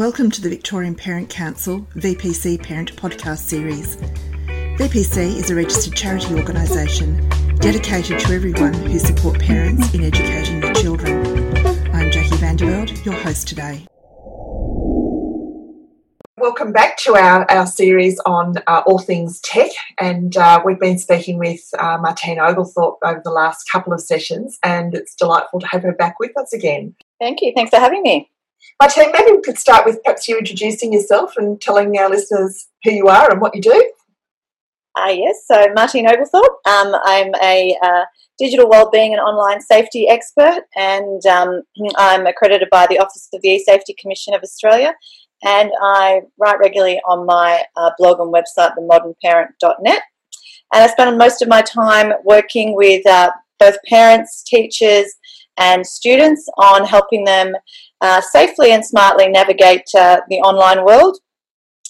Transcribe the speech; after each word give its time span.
Welcome 0.00 0.30
to 0.30 0.40
the 0.40 0.48
Victorian 0.48 0.94
Parent 0.94 1.28
Council 1.28 1.86
VPC 1.94 2.62
Parent 2.62 2.96
Podcast 2.96 3.40
Series. 3.40 3.96
VPC 4.78 5.18
is 5.36 5.50
a 5.50 5.54
registered 5.54 5.94
charity 5.94 6.36
organisation 6.36 7.28
dedicated 7.56 8.18
to 8.20 8.32
everyone 8.32 8.72
who 8.72 8.98
support 8.98 9.38
parents 9.38 9.92
in 9.92 10.02
educating 10.02 10.60
their 10.60 10.72
children. 10.72 11.54
I'm 11.94 12.10
Jackie 12.10 12.36
Vanderveld, 12.36 13.04
your 13.04 13.12
host 13.12 13.46
today. 13.46 13.84
Welcome 16.38 16.72
back 16.72 16.96
to 17.00 17.16
our, 17.16 17.44
our 17.50 17.66
series 17.66 18.18
on 18.20 18.54
uh, 18.66 18.82
all 18.86 19.00
things 19.00 19.38
tech, 19.40 19.70
and 19.98 20.34
uh, 20.34 20.62
we've 20.64 20.80
been 20.80 20.98
speaking 20.98 21.36
with 21.36 21.60
uh, 21.78 21.98
Martine 22.00 22.38
Oglethorpe 22.38 23.00
over 23.04 23.20
the 23.22 23.30
last 23.30 23.70
couple 23.70 23.92
of 23.92 24.00
sessions, 24.00 24.58
and 24.62 24.94
it's 24.94 25.14
delightful 25.14 25.60
to 25.60 25.66
have 25.66 25.82
her 25.82 25.92
back 25.92 26.18
with 26.18 26.34
us 26.38 26.54
again. 26.54 26.94
Thank 27.20 27.42
you. 27.42 27.52
Thanks 27.54 27.68
for 27.68 27.76
having 27.76 28.00
me. 28.02 28.30
Martine, 28.80 29.12
maybe 29.12 29.32
we 29.32 29.42
could 29.42 29.58
start 29.58 29.84
with 29.84 30.02
perhaps 30.02 30.28
you 30.28 30.38
introducing 30.38 30.92
yourself 30.92 31.34
and 31.36 31.60
telling 31.60 31.96
our 31.98 32.08
listeners 32.08 32.68
who 32.84 32.92
you 32.92 33.08
are 33.08 33.30
and 33.30 33.40
what 33.40 33.54
you 33.54 33.60
do. 33.60 33.92
Uh, 34.96 35.10
yes, 35.10 35.44
so 35.46 35.66
Martine 35.74 36.06
Oglethorpe. 36.06 36.66
Um, 36.66 36.94
I'm 37.04 37.32
a 37.42 37.76
uh, 37.82 38.04
digital 38.38 38.68
wellbeing 38.68 39.12
and 39.12 39.20
online 39.20 39.60
safety 39.60 40.08
expert, 40.08 40.62
and 40.76 41.24
um, 41.26 41.62
I'm 41.96 42.26
accredited 42.26 42.68
by 42.70 42.86
the 42.88 42.98
Office 42.98 43.28
of 43.32 43.40
the 43.40 43.50
E-Safety 43.50 43.94
Commission 44.00 44.34
of 44.34 44.42
Australia. 44.42 44.94
And 45.42 45.70
I 45.80 46.22
write 46.38 46.58
regularly 46.58 47.00
on 47.08 47.24
my 47.24 47.62
uh, 47.76 47.90
blog 47.98 48.20
and 48.20 48.34
website, 48.34 48.74
themodernparent.net. 48.76 50.02
And 50.72 50.82
I 50.84 50.86
spend 50.88 51.16
most 51.16 51.40
of 51.40 51.48
my 51.48 51.62
time 51.62 52.12
working 52.24 52.74
with 52.74 53.06
uh, 53.06 53.30
both 53.58 53.76
parents, 53.88 54.42
teachers, 54.42 55.14
and 55.56 55.86
students 55.86 56.48
on 56.58 56.84
helping 56.84 57.24
them 57.24 57.54
uh, 58.00 58.20
safely 58.20 58.72
and 58.72 58.84
smartly 58.84 59.28
navigate 59.28 59.88
uh, 59.96 60.20
the 60.28 60.36
online 60.38 60.84
world. 60.84 61.18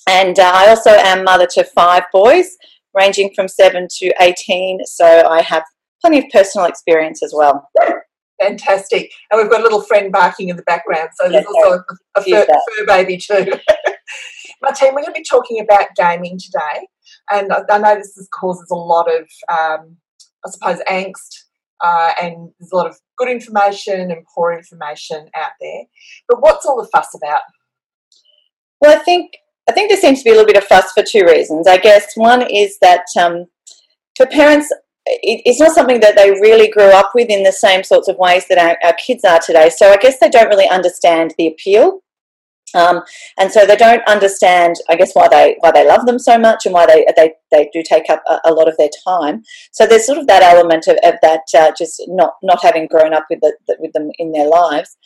And 0.09 0.39
uh, 0.39 0.51
I 0.55 0.69
also 0.69 0.91
am 0.91 1.25
mother 1.25 1.47
to 1.53 1.65
five 1.65 2.05
boys, 2.13 2.57
ranging 2.95 3.33
from 3.35 3.49
7 3.49 3.87
to 3.99 4.13
18, 4.21 4.81
so 4.85 5.29
I 5.29 5.43
have 5.43 5.63
plenty 6.01 6.19
of 6.19 6.25
personal 6.33 6.67
experience 6.67 7.23
as 7.23 7.33
well. 7.37 7.69
Fantastic. 8.41 9.13
And 9.31 9.41
we've 9.41 9.51
got 9.51 9.61
a 9.61 9.63
little 9.63 9.83
friend 9.83 10.11
barking 10.11 10.49
in 10.49 10.57
the 10.57 10.63
background, 10.63 11.11
so 11.15 11.29
there's 11.29 11.47
also 11.47 11.83
a, 12.17 12.21
a 12.21 12.23
fur, 12.25 12.47
fur, 12.47 12.87
baby 12.87 13.19
too. 13.19 13.53
Martine, 14.63 14.95
we're 14.95 15.03
going 15.03 15.07
to 15.07 15.13
be 15.13 15.25
talking 15.29 15.61
about 15.61 15.87
gaming 15.97 16.39
today, 16.39 16.87
and 17.31 17.53
I, 17.53 17.63
I 17.71 17.79
know 17.79 17.95
this 17.95 18.29
causes 18.35 18.67
a 18.71 18.75
lot 18.75 19.09
of, 19.09 19.23
um, 19.51 19.97
I 20.45 20.51
suppose, 20.51 20.79
angst 20.91 21.45
uh, 21.81 22.13
and 22.21 22.51
there's 22.59 22.73
a 22.73 22.77
lot 22.77 22.87
of 22.87 22.99
good 23.21 23.31
information 23.31 24.11
and 24.11 24.27
poor 24.35 24.53
information 24.53 25.29
out 25.37 25.53
there. 25.61 25.83
But 26.29 26.41
what's 26.41 26.67
all 26.67 26.81
the 26.81 26.89
fuss 26.89 27.15
about? 27.15 27.43
Well, 28.81 28.99
I 28.99 29.03
think 29.03 29.37
I 29.69 29.73
think 29.73 29.91
there 29.91 30.01
seems 30.01 30.21
to 30.21 30.25
be 30.25 30.31
a 30.31 30.33
little 30.33 30.47
bit 30.47 30.57
of 30.57 30.65
fuss 30.65 30.93
for 30.93 31.05
two 31.09 31.25
reasons. 31.25 31.69
I 31.69 31.77
guess 31.77 32.17
one 32.17 32.43
is 32.51 32.79
that 32.81 33.05
um, 33.21 33.47
for 34.17 34.27
parents, 34.27 34.73
it, 35.07 35.43
it's 35.45 35.61
not 35.61 35.73
something 35.73 36.01
that 36.01 36.17
they 36.17 36.31
really 36.31 36.69
grew 36.69 36.91
up 36.91 37.13
with 37.15 37.29
in 37.29 37.45
the 37.45 37.53
same 37.53 37.85
sorts 37.85 38.09
of 38.09 38.17
ways 38.17 38.47
that 38.49 38.59
our, 38.59 38.77
our 38.83 38.95
kids 38.95 39.25
are 39.25 39.39
today. 39.39 39.71
So 39.71 39.93
I 39.93 39.97
guess 39.97 40.19
they 40.19 40.29
don't 40.29 40.49
really 40.49 40.69
understand 40.69 41.35
the 41.39 41.49
appeal 41.49 42.01
um, 42.75 43.03
and 43.39 43.51
so 43.51 43.67
they 43.67 43.77
don't 43.77 44.03
understand, 44.09 44.77
I 44.89 44.97
guess, 44.97 45.13
why 45.15 45.29
they 45.29 45.57
why 45.61 45.71
they 45.71 45.87
love 45.87 46.07
them 46.07 46.19
so 46.19 46.39
much 46.39 46.67
and 46.67 46.75
why 46.75 46.87
they 46.87 47.05
they, 47.17 47.33
they 47.51 47.71
do 47.73 47.83
take 47.83 48.09
up 48.09 48.23
a, 48.29 48.39
a 48.47 48.53
lot 48.53 48.69
of 48.69 48.77
their 48.77 48.91
time. 49.07 49.43
So 49.73 49.87
there's 49.87 50.07
sort 50.07 50.19
of 50.19 50.27
that 50.27 50.43
element 50.43 50.87
of, 50.87 50.97
of 51.03 51.15
that 51.23 51.43
uh, 51.57 51.73
just 51.77 52.03
not 52.09 52.35
not 52.43 52.63
having 52.63 52.87
grown 52.87 53.15
up 53.15 53.27
with 53.31 53.41
the, 53.41 53.55
with 53.79 53.93
them 53.93 54.11
in 54.19 54.33
their 54.33 54.49
lives. 54.49 54.97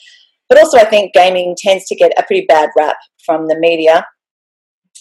But 0.48 0.58
also, 0.58 0.78
I 0.78 0.84
think 0.84 1.14
gaming 1.14 1.56
tends 1.56 1.86
to 1.86 1.96
get 1.96 2.12
a 2.18 2.22
pretty 2.22 2.46
bad 2.46 2.68
rap 2.76 2.96
from 3.24 3.48
the 3.48 3.58
media 3.58 4.06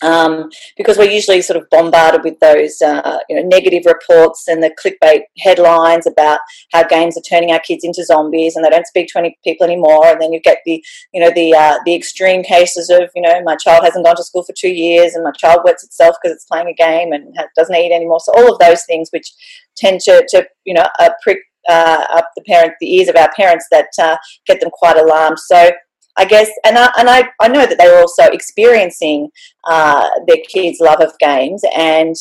um, 0.02 0.50
because 0.78 0.98
we're 0.98 1.10
usually 1.10 1.42
sort 1.42 1.62
of 1.62 1.70
bombarded 1.70 2.24
with 2.24 2.40
those 2.40 2.82
uh, 2.82 3.20
you 3.30 3.36
know, 3.36 3.48
negative 3.48 3.84
reports 3.86 4.48
and 4.48 4.62
the 4.62 4.74
clickbait 4.84 5.22
headlines 5.38 6.08
about 6.08 6.40
how 6.72 6.84
games 6.84 7.18
are 7.18 7.22
turning 7.22 7.52
our 7.52 7.60
kids 7.60 7.84
into 7.84 8.04
zombies 8.04 8.56
and 8.56 8.66
they 8.66 8.70
don't 8.70 8.88
speak 8.88 9.08
to 9.10 9.20
any 9.20 9.38
people 9.44 9.66
anymore. 9.66 10.08
And 10.08 10.20
then 10.20 10.34
you 10.34 10.42
get 10.42 10.60
the 10.66 10.84
you 11.14 11.22
know 11.22 11.32
the 11.34 11.54
uh, 11.54 11.80
the 11.86 11.96
extreme 11.96 12.44
cases 12.44 12.90
of 12.90 13.10
you 13.16 13.22
know 13.22 13.42
my 13.44 13.56
child 13.56 13.84
hasn't 13.84 14.06
gone 14.06 14.16
to 14.16 14.24
school 14.24 14.44
for 14.44 14.54
two 14.58 14.74
years 14.74 15.14
and 15.14 15.24
my 15.24 15.32
child 15.32 15.62
wets 15.64 15.84
itself 15.84 16.16
because 16.22 16.36
it's 16.36 16.46
playing 16.46 16.68
a 16.68 16.74
game 16.74 17.14
and 17.14 17.36
doesn't 17.56 17.76
eat 17.76 17.94
anymore. 17.94 18.20
So 18.20 18.34
all 18.36 18.52
of 18.52 18.60
those 18.60 18.84
things 18.86 19.10
which 19.12 19.32
tend 19.78 20.02
to, 20.02 20.26
to 20.30 20.46
you 20.66 20.74
know 20.74 20.88
uh, 21.00 21.12
prick 21.22 21.40
uh, 21.70 22.06
up 22.12 22.30
the 22.36 22.44
parent 22.44 22.74
the 22.80 22.94
ears 22.96 23.08
of 23.08 23.16
our 23.16 23.32
parents 23.36 23.68
that 23.72 23.88
uh, 24.02 24.18
get 24.46 24.60
them 24.60 24.70
quite 24.72 24.98
alarmed. 24.98 25.40
So 25.40 25.72
I 26.16 26.26
guess, 26.26 26.50
and 26.64 26.78
I, 26.78 26.92
and 26.98 27.10
I, 27.10 27.30
I 27.42 27.48
know 27.48 27.66
that 27.66 27.78
they 27.78 27.88
were 27.88 28.00
also 28.00 28.26
experiencing 28.26 29.30
uh, 29.68 30.10
their 30.28 30.38
kids' 30.48 30.80
love 30.80 31.02
of 31.02 31.18
games 31.20 31.64
and 31.76 32.16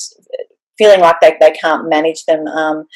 feeling 0.78 1.00
like 1.00 1.16
they, 1.20 1.36
they 1.40 1.50
can't 1.52 1.88
manage 1.88 2.24
them 2.24 2.46
um, 2.46 2.86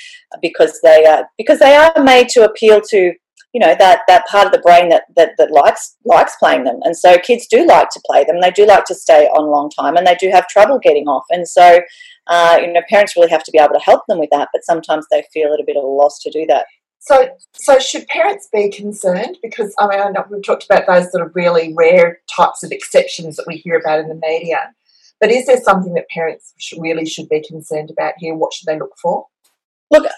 because 0.41 0.81
they 0.83 1.05
are 1.05 1.29
because 1.37 1.59
they 1.59 1.75
are 1.75 1.93
made 2.03 2.29
to 2.31 2.45
appeal 2.45 2.81
to 2.81 3.13
you 3.53 3.61
know 3.61 3.75
that 3.79 4.01
that 4.09 4.27
part 4.27 4.47
of 4.47 4.53
the 4.53 4.59
brain 4.61 4.89
that, 4.89 5.05
that 5.17 5.33
that 5.39 5.51
likes 5.51 5.97
likes 6.05 6.37
playing 6.37 6.65
them. 6.65 6.81
And 6.83 6.97
so 6.97 7.17
kids 7.19 7.47
do 7.47 7.67
like 7.67 7.91
to 7.91 8.01
play 8.07 8.25
them. 8.25 8.41
They 8.41 8.51
do 8.51 8.67
like 8.67 8.85
to 8.87 8.95
stay 8.95 9.27
on 9.27 9.45
a 9.45 9.51
long 9.51 9.71
time 9.71 9.97
and 9.97 10.07
they 10.07 10.17
do 10.17 10.31
have 10.31 10.49
trouble 10.49 10.79
getting 10.79 11.07
off. 11.07 11.25
And 11.31 11.47
so 11.47 11.81
uh, 12.27 12.59
you 12.61 12.73
know 12.73 12.83
parents 12.89 13.17
really 13.17 13.31
have 13.31 13.45
to 13.45 13.53
be 13.53 13.59
able 13.59 13.75
to 13.75 13.81
help 13.81 14.03
them 14.09 14.19
with 14.19 14.31
that 14.31 14.49
but 14.53 14.65
sometimes 14.65 15.07
they 15.11 15.25
feel 15.33 15.53
at 15.53 15.61
a 15.61 15.65
bit 15.67 15.77
of 15.77 15.85
a 15.85 15.87
loss 15.87 16.19
to 16.21 16.31
do 16.31 16.45
that 16.47 16.67
so, 17.07 17.29
so 17.53 17.79
should 17.79 18.09
parents 18.09 18.49
be 18.53 18.69
concerned? 18.69 19.39
Because 19.41 19.73
I 19.79 19.87
mean, 19.87 20.01
I 20.01 20.11
know 20.11 20.25
we've 20.29 20.43
talked 20.43 20.65
about 20.65 20.89
those 20.89 21.13
sort 21.13 21.25
of 21.25 21.37
really 21.37 21.73
rare 21.73 22.19
types 22.35 22.65
of 22.65 22.73
exceptions 22.73 23.37
that 23.37 23.47
we 23.47 23.59
hear 23.59 23.77
about 23.77 24.01
in 24.01 24.09
the 24.09 24.21
media. 24.21 24.75
But 25.21 25.31
is 25.31 25.47
there 25.47 25.61
something 25.63 25.95
that 25.95 26.09
parents 26.09 26.53
really 26.77 27.07
should 27.07 27.29
be 27.29 27.47
concerned 27.47 27.93
about 27.93 28.15
here? 28.19 28.35
What 28.35 28.53
should 28.53 28.67
they 28.67 28.77
look 28.77 28.99
for? 29.01 29.27
Look, 29.89 30.11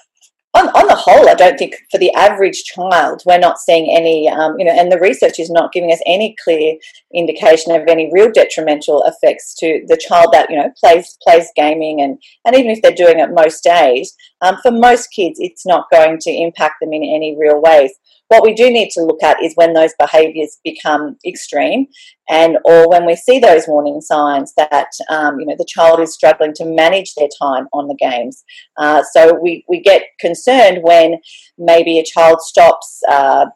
on, 0.54 0.68
on 0.68 0.86
the 0.88 0.94
whole, 0.94 1.28
I 1.28 1.34
don't 1.34 1.58
think 1.58 1.76
for 1.90 1.98
the 1.98 2.12
average 2.14 2.64
child, 2.64 3.22
we're 3.26 3.38
not 3.38 3.58
seeing 3.58 3.94
any, 3.94 4.28
um, 4.28 4.58
you 4.58 4.64
know, 4.64 4.72
and 4.72 4.90
the 4.90 4.98
research 4.98 5.38
is 5.38 5.50
not 5.50 5.72
giving 5.72 5.92
us 5.92 6.00
any 6.06 6.34
clear 6.42 6.76
indication 7.14 7.72
of 7.72 7.86
any 7.86 8.10
real 8.12 8.30
detrimental 8.30 9.04
effects 9.04 9.54
to 9.56 9.84
the 9.86 9.96
child 9.96 10.32
that, 10.32 10.48
you 10.48 10.56
know, 10.56 10.72
plays 10.80 11.18
plays 11.22 11.48
gaming 11.54 12.00
and, 12.00 12.18
and 12.46 12.56
even 12.56 12.70
if 12.70 12.80
they're 12.80 12.92
doing 12.92 13.20
it 13.20 13.30
most 13.30 13.62
days, 13.62 14.16
um, 14.40 14.56
for 14.62 14.70
most 14.70 15.08
kids, 15.08 15.38
it's 15.40 15.66
not 15.66 15.90
going 15.90 16.18
to 16.20 16.30
impact 16.30 16.76
them 16.80 16.92
in 16.92 17.02
any 17.02 17.36
real 17.38 17.60
ways. 17.60 17.92
What 18.28 18.44
we 18.44 18.54
do 18.54 18.70
need 18.70 18.90
to 18.90 19.02
look 19.02 19.22
at 19.22 19.42
is 19.42 19.54
when 19.54 19.72
those 19.72 19.94
behaviours 19.98 20.58
become 20.62 21.16
extreme, 21.26 21.86
and 22.28 22.58
or 22.64 22.88
when 22.88 23.06
we 23.06 23.16
see 23.16 23.38
those 23.38 23.66
warning 23.66 24.00
signs 24.00 24.52
that 24.56 24.88
um, 25.08 25.40
you 25.40 25.46
know 25.46 25.56
the 25.56 25.66
child 25.66 26.00
is 26.00 26.12
struggling 26.12 26.52
to 26.54 26.64
manage 26.66 27.14
their 27.14 27.28
time 27.40 27.68
on 27.72 27.88
the 27.88 27.96
games. 27.98 28.44
Uh, 28.76 29.02
so 29.12 29.34
we 29.42 29.64
we 29.68 29.80
get 29.80 30.02
concerned 30.20 30.80
when 30.82 31.18
maybe 31.56 31.98
a 31.98 32.04
child 32.04 32.40
stops. 32.42 33.00
Uh, 33.08 33.46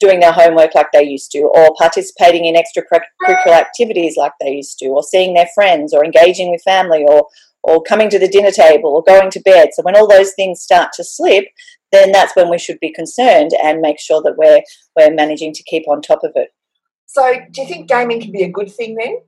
doing 0.00 0.20
their 0.20 0.32
homework 0.32 0.74
like 0.74 0.88
they 0.92 1.04
used 1.04 1.30
to, 1.30 1.38
or 1.42 1.72
participating 1.78 2.44
in 2.44 2.56
extracurricular 2.56 3.52
activities 3.52 4.16
like 4.16 4.32
they 4.40 4.50
used 4.50 4.78
to, 4.78 4.86
or 4.88 5.02
seeing 5.02 5.34
their 5.34 5.48
friends, 5.54 5.94
or 5.94 6.04
engaging 6.04 6.50
with 6.50 6.60
family, 6.62 7.04
or 7.06 7.26
or 7.62 7.82
coming 7.82 8.10
to 8.10 8.18
the 8.18 8.28
dinner 8.28 8.50
table, 8.50 8.90
or 8.90 9.02
going 9.02 9.30
to 9.30 9.40
bed. 9.40 9.70
So 9.72 9.82
when 9.82 9.96
all 9.96 10.08
those 10.08 10.32
things 10.34 10.60
start 10.60 10.92
to 10.94 11.04
slip, 11.04 11.46
then 11.92 12.10
that's 12.10 12.34
when 12.34 12.50
we 12.50 12.58
should 12.58 12.80
be 12.80 12.92
concerned 12.92 13.52
and 13.62 13.80
make 13.80 14.00
sure 14.00 14.22
that 14.22 14.36
we're 14.36 14.62
we're 14.96 15.14
managing 15.14 15.52
to 15.54 15.62
keep 15.62 15.86
on 15.88 16.02
top 16.02 16.20
of 16.24 16.32
it. 16.34 16.48
So, 17.06 17.34
do 17.50 17.62
you 17.62 17.68
think 17.68 17.88
gaming 17.88 18.20
can 18.20 18.32
be 18.32 18.42
a 18.42 18.50
good 18.50 18.72
thing 18.72 18.94
then? 18.94 19.18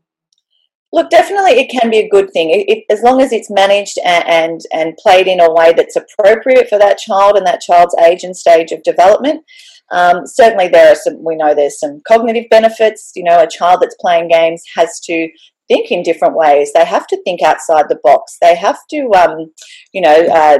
Look, 0.92 1.10
definitely, 1.10 1.52
it 1.52 1.70
can 1.70 1.90
be 1.90 1.98
a 1.98 2.08
good 2.08 2.32
thing 2.32 2.48
it, 2.50 2.84
as 2.90 3.02
long 3.02 3.20
as 3.20 3.32
it's 3.32 3.50
managed 3.50 3.98
and, 4.04 4.24
and 4.26 4.60
and 4.72 4.96
played 4.96 5.26
in 5.26 5.40
a 5.40 5.52
way 5.52 5.74
that's 5.76 5.96
appropriate 5.96 6.68
for 6.68 6.78
that 6.78 6.98
child 6.98 7.36
and 7.36 7.46
that 7.46 7.60
child's 7.60 7.94
age 8.02 8.24
and 8.24 8.36
stage 8.36 8.72
of 8.72 8.82
development. 8.82 9.44
Um, 9.92 10.26
certainly, 10.26 10.68
there 10.68 10.90
are 10.90 10.94
some. 10.94 11.22
We 11.22 11.36
know 11.36 11.54
there's 11.54 11.78
some 11.78 12.00
cognitive 12.08 12.46
benefits. 12.50 13.12
You 13.14 13.24
know, 13.24 13.42
a 13.42 13.48
child 13.48 13.82
that's 13.82 13.96
playing 14.00 14.28
games 14.28 14.62
has 14.74 14.98
to 15.00 15.28
think 15.68 15.90
in 15.90 16.02
different 16.02 16.36
ways. 16.36 16.72
They 16.72 16.84
have 16.84 17.06
to 17.08 17.22
think 17.22 17.42
outside 17.42 17.86
the 17.88 18.00
box. 18.02 18.36
They 18.40 18.54
have 18.56 18.78
to, 18.90 19.10
um, 19.12 19.52
you 19.92 20.00
know, 20.00 20.26
uh, 20.26 20.58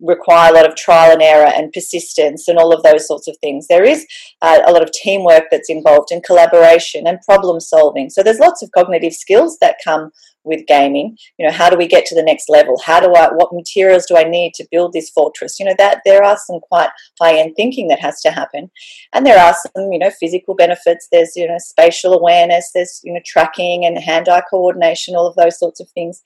require 0.00 0.50
a 0.50 0.54
lot 0.54 0.68
of 0.68 0.76
trial 0.76 1.12
and 1.12 1.22
error 1.22 1.50
and 1.54 1.72
persistence 1.72 2.48
and 2.48 2.58
all 2.58 2.72
of 2.72 2.82
those 2.82 3.06
sorts 3.06 3.28
of 3.28 3.36
things. 3.38 3.66
There 3.66 3.84
is 3.84 4.06
uh, 4.42 4.60
a 4.66 4.72
lot 4.72 4.82
of 4.82 4.92
teamwork 4.92 5.44
that's 5.50 5.70
involved 5.70 6.10
in 6.10 6.20
collaboration 6.20 7.06
and 7.06 7.20
problem 7.22 7.60
solving. 7.60 8.10
So 8.10 8.22
there's 8.22 8.38
lots 8.38 8.62
of 8.62 8.70
cognitive 8.72 9.14
skills 9.14 9.56
that 9.60 9.76
come 9.82 10.10
with 10.44 10.66
gaming. 10.66 11.16
You 11.38 11.46
know, 11.46 11.52
how 11.52 11.68
do 11.68 11.76
we 11.76 11.88
get 11.88 12.06
to 12.06 12.14
the 12.14 12.22
next 12.22 12.48
level? 12.48 12.80
How 12.84 13.00
do 13.00 13.12
I 13.14 13.28
what 13.32 13.52
materials 13.52 14.06
do 14.06 14.16
I 14.16 14.22
need 14.22 14.54
to 14.54 14.68
build 14.70 14.92
this 14.92 15.10
fortress? 15.10 15.58
You 15.58 15.66
know, 15.66 15.74
that 15.76 16.02
there 16.04 16.22
are 16.22 16.38
some 16.46 16.60
quite 16.60 16.90
high-end 17.20 17.54
thinking 17.56 17.88
that 17.88 17.98
has 18.00 18.20
to 18.20 18.30
happen. 18.30 18.70
And 19.12 19.26
there 19.26 19.38
are 19.38 19.54
some, 19.54 19.92
you 19.92 19.98
know, 19.98 20.10
physical 20.10 20.54
benefits. 20.54 21.08
There's, 21.10 21.32
you 21.36 21.48
know, 21.48 21.58
spatial 21.58 22.14
awareness, 22.14 22.70
there's, 22.74 23.00
you 23.02 23.12
know, 23.12 23.20
tracking 23.26 23.84
and 23.84 23.98
hand-eye 24.36 24.46
coordination, 24.50 25.16
all 25.16 25.26
of 25.26 25.36
those 25.36 25.58
sorts 25.58 25.80
of 25.80 25.88
things. 25.90 26.22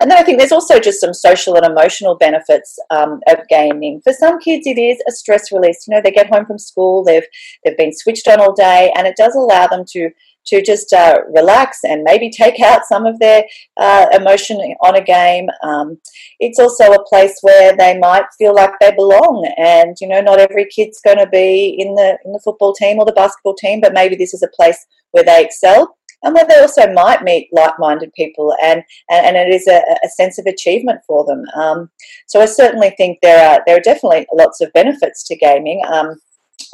And 0.00 0.10
then 0.10 0.18
I 0.18 0.22
think 0.22 0.38
there's 0.38 0.52
also 0.52 0.80
just 0.80 1.00
some 1.00 1.12
social 1.12 1.56
and 1.56 1.66
emotional 1.66 2.16
benefits 2.16 2.78
um, 2.90 3.20
of 3.28 3.46
gaming. 3.48 4.00
For 4.02 4.14
some 4.14 4.38
kids, 4.38 4.66
it 4.66 4.78
is 4.78 4.98
a 5.06 5.12
stress 5.12 5.52
release. 5.52 5.86
You 5.86 5.94
know, 5.94 6.00
they 6.02 6.10
get 6.10 6.32
home 6.32 6.46
from 6.46 6.58
school, 6.58 7.04
they've 7.04 7.26
they've 7.64 7.76
been 7.76 7.94
switched 7.94 8.26
on 8.26 8.40
all 8.40 8.54
day, 8.54 8.90
and 8.96 9.06
it 9.06 9.16
does 9.16 9.34
allow 9.34 9.66
them 9.66 9.84
to 9.90 10.10
to 10.46 10.62
just 10.62 10.90
uh, 10.94 11.18
relax 11.34 11.80
and 11.84 12.02
maybe 12.02 12.30
take 12.30 12.60
out 12.60 12.86
some 12.86 13.04
of 13.04 13.18
their 13.18 13.44
uh, 13.76 14.06
emotion 14.14 14.56
on 14.82 14.96
a 14.96 15.04
game. 15.04 15.50
Um, 15.62 15.98
it's 16.38 16.58
also 16.58 16.94
a 16.94 17.04
place 17.04 17.36
where 17.42 17.76
they 17.76 17.98
might 17.98 18.24
feel 18.38 18.54
like 18.54 18.72
they 18.80 18.92
belong, 18.92 19.52
and 19.58 19.94
you 20.00 20.08
know, 20.08 20.22
not 20.22 20.40
every 20.40 20.64
kid's 20.64 20.98
going 21.04 21.18
to 21.18 21.26
be 21.26 21.76
in 21.78 21.94
the 21.94 22.16
in 22.24 22.32
the 22.32 22.40
football 22.42 22.72
team 22.72 22.98
or 22.98 23.04
the 23.04 23.12
basketball 23.12 23.54
team, 23.54 23.82
but 23.82 23.92
maybe 23.92 24.16
this 24.16 24.32
is 24.32 24.42
a 24.42 24.56
place 24.56 24.86
where 25.10 25.24
they 25.24 25.44
excel 25.44 25.94
and 26.22 26.34
where 26.34 26.44
they 26.46 26.60
also 26.60 26.92
might 26.92 27.22
meet 27.22 27.48
like-minded 27.52 28.12
people 28.14 28.54
and, 28.62 28.82
and, 29.10 29.26
and 29.26 29.36
it 29.36 29.54
is 29.54 29.66
a, 29.66 29.82
a, 30.04 30.08
sense 30.08 30.38
of 30.38 30.46
achievement 30.46 31.00
for 31.06 31.24
them. 31.24 31.44
Um, 31.54 31.90
so 32.26 32.40
I 32.40 32.46
certainly 32.46 32.90
think 32.90 33.18
there 33.22 33.44
are 33.44 33.62
there 33.66 33.76
are 33.76 33.80
definitely 33.80 34.26
lots 34.32 34.60
of 34.60 34.72
benefits 34.72 35.26
to 35.28 35.36
gaming. 35.36 35.82
Um, 35.90 36.16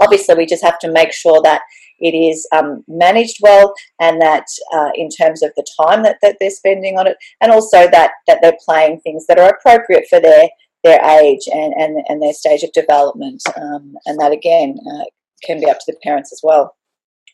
obviously, 0.01 0.35
we 0.35 0.47
just 0.47 0.65
have 0.65 0.79
to 0.81 0.91
make 0.91 1.13
sure 1.13 1.41
that 1.43 1.63
it 1.99 2.15
is 2.15 2.47
um, 2.53 2.85
managed 2.89 3.39
well 3.41 3.75
and 4.01 4.21
that 4.21 4.45
uh, 4.75 4.91
in 4.95 5.09
terms 5.09 5.43
of 5.43 5.53
the 5.57 5.67
time 5.81 6.03
that, 6.03 6.19
that 6.23 6.37
they're 6.39 6.51
spending 6.51 6.99
on 6.99 7.07
it 7.07 7.17
and 7.41 7.51
also 7.51 7.89
that, 7.91 8.13
that 8.27 8.39
they're 8.43 8.59
playing 8.65 9.01
things 9.01 9.27
that 9.27 9.39
are 9.39 9.49
appropriate 9.49 10.07
for 10.09 10.21
their 10.21 10.49
their 10.85 11.01
age 11.21 11.49
and, 11.53 11.75
and, 11.75 12.05
and 12.09 12.23
their 12.23 12.33
stage 12.33 12.63
of 12.63 12.71
development 12.73 13.43
um, 13.57 13.97
and 14.07 14.21
that 14.21 14.31
again 14.31 14.79
uh, 14.93 15.05
can 15.43 15.59
be 15.59 15.69
up 15.69 15.79
to 15.79 15.85
the 15.89 15.99
parents 16.03 16.33
as 16.33 16.41
well. 16.45 16.77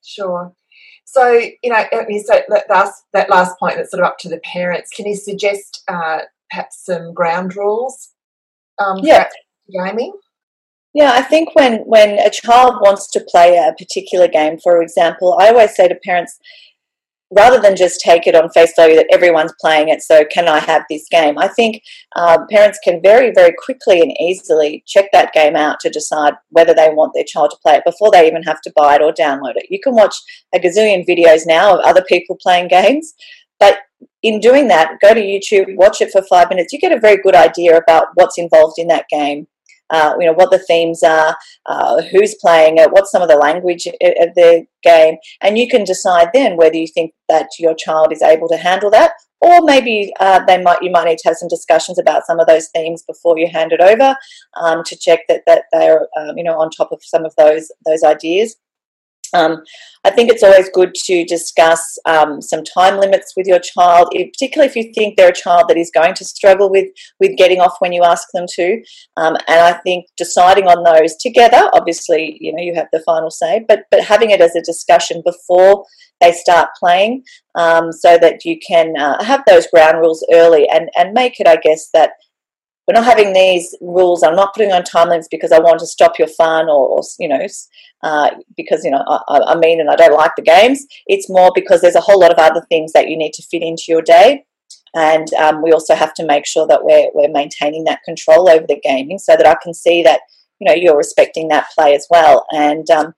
Sure. 0.02 0.54
So, 1.04 1.30
you 1.62 1.70
know, 1.70 1.84
so 1.90 2.42
that 2.48 2.64
last, 2.70 3.04
that 3.12 3.28
last 3.28 3.58
point 3.58 3.76
that's 3.76 3.90
sort 3.90 4.02
of 4.02 4.08
up 4.08 4.18
to 4.20 4.28
the 4.28 4.40
parents, 4.40 4.90
can 4.94 5.06
you 5.06 5.16
suggest 5.16 5.82
uh, 5.88 6.20
perhaps 6.50 6.84
some 6.84 7.12
ground 7.12 7.56
rules 7.56 8.10
um, 8.78 8.98
yeah. 9.02 9.28
gaming? 9.70 10.14
Yeah, 10.94 11.12
I 11.14 11.22
think 11.22 11.54
when, 11.54 11.80
when 11.80 12.18
a 12.18 12.30
child 12.30 12.76
wants 12.82 13.10
to 13.12 13.24
play 13.28 13.56
a 13.56 13.74
particular 13.78 14.28
game, 14.28 14.58
for 14.58 14.82
example, 14.82 15.38
I 15.40 15.48
always 15.48 15.74
say 15.74 15.88
to 15.88 15.94
parents, 16.04 16.38
rather 17.36 17.58
than 17.58 17.76
just 17.76 18.00
take 18.00 18.26
it 18.26 18.34
on 18.34 18.50
face 18.50 18.72
value 18.76 18.96
that 18.96 19.08
everyone's 19.10 19.54
playing 19.60 19.88
it, 19.88 20.02
so 20.02 20.24
can 20.24 20.48
I 20.48 20.58
have 20.60 20.84
this 20.88 21.06
game? 21.10 21.38
I 21.38 21.48
think 21.48 21.82
uh, 22.14 22.38
parents 22.50 22.78
can 22.84 23.00
very, 23.02 23.32
very 23.32 23.54
quickly 23.64 24.00
and 24.00 24.14
easily 24.20 24.84
check 24.86 25.06
that 25.12 25.32
game 25.32 25.56
out 25.56 25.80
to 25.80 25.90
decide 25.90 26.34
whether 26.50 26.74
they 26.74 26.90
want 26.92 27.12
their 27.14 27.24
child 27.24 27.50
to 27.50 27.56
play 27.62 27.74
it 27.74 27.84
before 27.84 28.10
they 28.10 28.26
even 28.26 28.42
have 28.42 28.60
to 28.62 28.72
buy 28.76 28.96
it 28.96 29.02
or 29.02 29.12
download 29.12 29.56
it. 29.56 29.66
You 29.70 29.80
can 29.82 29.94
watch 29.94 30.14
a 30.54 30.58
gazillion 30.58 31.06
videos 31.08 31.42
now 31.46 31.74
of 31.74 31.84
other 31.84 32.04
people 32.08 32.36
playing 32.40 32.68
games, 32.68 33.14
but 33.58 33.78
in 34.22 34.40
doing 34.40 34.68
that, 34.68 34.98
go 35.00 35.14
to 35.14 35.20
YouTube, 35.20 35.76
watch 35.76 36.00
it 36.00 36.10
for 36.10 36.22
five 36.22 36.48
minutes. 36.48 36.72
You 36.72 36.78
get 36.78 36.96
a 36.96 37.00
very 37.00 37.16
good 37.16 37.34
idea 37.34 37.76
about 37.76 38.08
what's 38.14 38.38
involved 38.38 38.78
in 38.78 38.88
that 38.88 39.08
game 39.08 39.46
uh, 39.92 40.14
you 40.18 40.26
know 40.26 40.32
what 40.32 40.50
the 40.50 40.58
themes 40.58 41.02
are, 41.02 41.36
uh, 41.66 42.02
who's 42.02 42.34
playing 42.40 42.78
it, 42.78 42.90
what's 42.90 43.10
some 43.12 43.22
of 43.22 43.28
the 43.28 43.36
language 43.36 43.86
of 43.86 44.34
the 44.34 44.66
game, 44.82 45.16
and 45.40 45.58
you 45.58 45.68
can 45.68 45.84
decide 45.84 46.30
then 46.34 46.56
whether 46.56 46.76
you 46.76 46.86
think 46.86 47.12
that 47.28 47.48
your 47.58 47.74
child 47.74 48.12
is 48.12 48.22
able 48.22 48.48
to 48.48 48.56
handle 48.56 48.90
that, 48.90 49.12
or 49.40 49.60
maybe 49.62 50.12
uh, 50.20 50.44
they 50.46 50.60
might 50.62 50.82
you 50.82 50.90
might 50.90 51.04
need 51.04 51.18
to 51.18 51.28
have 51.28 51.36
some 51.36 51.48
discussions 51.48 51.98
about 51.98 52.24
some 52.26 52.40
of 52.40 52.46
those 52.46 52.68
themes 52.68 53.02
before 53.02 53.38
you 53.38 53.48
hand 53.48 53.72
it 53.72 53.80
over 53.80 54.16
um, 54.60 54.82
to 54.84 54.96
check 54.96 55.20
that 55.28 55.42
that 55.46 55.64
they're 55.72 56.08
um, 56.16 56.38
you 56.38 56.44
know 56.44 56.58
on 56.58 56.70
top 56.70 56.92
of 56.92 57.00
some 57.02 57.24
of 57.24 57.34
those 57.36 57.70
those 57.86 58.02
ideas. 58.02 58.56
Um, 59.34 59.62
I 60.04 60.10
think 60.10 60.30
it's 60.30 60.42
always 60.42 60.68
good 60.72 60.94
to 60.94 61.24
discuss 61.24 61.98
um, 62.06 62.42
some 62.42 62.64
time 62.64 62.98
limits 62.98 63.34
with 63.36 63.46
your 63.46 63.60
child, 63.60 64.08
particularly 64.12 64.68
if 64.68 64.76
you 64.76 64.92
think 64.92 65.16
they're 65.16 65.28
a 65.28 65.34
child 65.34 65.66
that 65.68 65.76
is 65.76 65.92
going 65.94 66.14
to 66.14 66.24
struggle 66.24 66.70
with 66.70 66.88
with 67.20 67.36
getting 67.36 67.60
off 67.60 67.76
when 67.78 67.92
you 67.92 68.02
ask 68.02 68.28
them 68.34 68.46
to. 68.54 68.82
Um, 69.16 69.36
and 69.48 69.60
I 69.60 69.74
think 69.74 70.06
deciding 70.16 70.66
on 70.66 70.82
those 70.82 71.16
together, 71.16 71.70
obviously, 71.72 72.36
you 72.40 72.52
know, 72.52 72.62
you 72.62 72.74
have 72.74 72.88
the 72.92 73.02
final 73.06 73.30
say, 73.30 73.64
but 73.66 73.84
but 73.90 74.04
having 74.04 74.30
it 74.30 74.40
as 74.40 74.56
a 74.56 74.62
discussion 74.62 75.22
before 75.24 75.84
they 76.20 76.32
start 76.32 76.70
playing, 76.78 77.22
um, 77.54 77.92
so 77.92 78.18
that 78.18 78.44
you 78.44 78.58
can 78.66 78.94
uh, 78.98 79.22
have 79.22 79.42
those 79.46 79.66
ground 79.68 79.98
rules 79.98 80.26
early 80.32 80.68
and 80.68 80.90
and 80.96 81.12
make 81.12 81.38
it, 81.38 81.46
I 81.46 81.56
guess, 81.56 81.90
that 81.94 82.12
we're 82.86 82.94
not 82.94 83.04
having 83.04 83.32
these 83.32 83.76
rules. 83.80 84.22
I'm 84.22 84.34
not 84.34 84.54
putting 84.54 84.72
on 84.72 84.82
time 84.82 85.08
limits 85.08 85.28
because 85.30 85.52
I 85.52 85.60
want 85.60 85.78
to 85.80 85.86
stop 85.86 86.18
your 86.18 86.28
fun 86.28 86.68
or, 86.68 86.88
or 86.88 87.02
you 87.18 87.28
know, 87.28 87.46
uh, 88.02 88.30
because, 88.56 88.84
you 88.84 88.90
know, 88.90 89.04
I, 89.06 89.38
I 89.52 89.56
mean 89.56 89.80
and 89.80 89.88
I 89.88 89.96
don't 89.96 90.16
like 90.16 90.32
the 90.36 90.42
games. 90.42 90.84
It's 91.06 91.30
more 91.30 91.52
because 91.54 91.80
there's 91.80 91.94
a 91.94 92.00
whole 92.00 92.20
lot 92.20 92.32
of 92.32 92.38
other 92.38 92.66
things 92.68 92.92
that 92.92 93.08
you 93.08 93.16
need 93.16 93.32
to 93.34 93.42
fit 93.42 93.62
into 93.62 93.84
your 93.88 94.02
day. 94.02 94.44
And 94.94 95.32
um, 95.34 95.62
we 95.62 95.72
also 95.72 95.94
have 95.94 96.12
to 96.14 96.26
make 96.26 96.44
sure 96.44 96.66
that 96.66 96.84
we're, 96.84 97.08
we're 97.14 97.32
maintaining 97.32 97.84
that 97.84 98.02
control 98.04 98.48
over 98.48 98.66
the 98.66 98.80
gaming 98.82 99.18
so 99.18 99.36
that 99.36 99.46
I 99.46 99.56
can 99.62 99.72
see 99.72 100.02
that, 100.02 100.20
you 100.58 100.66
know, 100.66 100.74
you're 100.74 100.96
respecting 100.96 101.48
that 101.48 101.70
play 101.74 101.94
as 101.94 102.06
well. 102.10 102.46
And, 102.52 102.88
um, 102.90 103.14